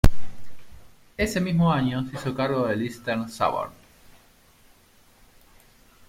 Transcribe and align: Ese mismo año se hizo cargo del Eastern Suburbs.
Ese 1.15 1.39
mismo 1.39 1.71
año 1.71 2.03
se 2.09 2.15
hizo 2.15 2.33
cargo 2.33 2.65
del 2.65 2.81
Eastern 2.81 3.29
Suburbs. 3.29 3.75